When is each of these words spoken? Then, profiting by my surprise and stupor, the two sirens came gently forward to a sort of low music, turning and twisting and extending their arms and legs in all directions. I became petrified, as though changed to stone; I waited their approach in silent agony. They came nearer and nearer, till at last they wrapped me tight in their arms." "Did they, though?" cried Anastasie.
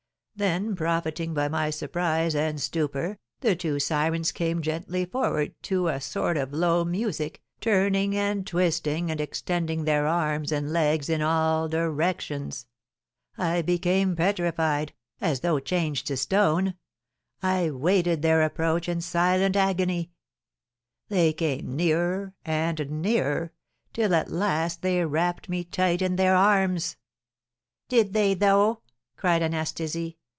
Then, 0.33 0.75
profiting 0.75 1.35
by 1.35 1.49
my 1.49 1.69
surprise 1.69 2.33
and 2.33 2.59
stupor, 2.59 3.19
the 3.41 3.55
two 3.55 3.77
sirens 3.79 4.31
came 4.31 4.59
gently 4.63 5.05
forward 5.05 5.53
to 5.63 5.87
a 5.87 6.01
sort 6.01 6.35
of 6.35 6.51
low 6.51 6.83
music, 6.83 7.43
turning 7.59 8.17
and 8.17 8.47
twisting 8.47 9.11
and 9.11 9.21
extending 9.21 9.83
their 9.83 10.07
arms 10.07 10.51
and 10.51 10.73
legs 10.73 11.09
in 11.09 11.21
all 11.21 11.67
directions. 11.69 12.65
I 13.37 13.61
became 13.61 14.15
petrified, 14.15 14.93
as 15.19 15.41
though 15.41 15.59
changed 15.59 16.07
to 16.07 16.17
stone; 16.17 16.73
I 17.43 17.69
waited 17.69 18.23
their 18.23 18.41
approach 18.41 18.89
in 18.89 18.99
silent 19.01 19.55
agony. 19.55 20.09
They 21.07 21.33
came 21.33 21.75
nearer 21.75 22.33
and 22.43 22.89
nearer, 23.03 23.51
till 23.93 24.15
at 24.15 24.31
last 24.31 24.81
they 24.81 25.05
wrapped 25.05 25.49
me 25.49 25.63
tight 25.63 26.01
in 26.01 26.15
their 26.15 26.35
arms." 26.35 26.95
"Did 27.89 28.13
they, 28.13 28.33
though?" 28.33 28.81
cried 29.15 29.43
Anastasie. 29.43 30.17